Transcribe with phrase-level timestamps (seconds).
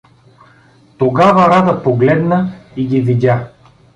[0.97, 3.51] Тогава Рада погледна и ги видя.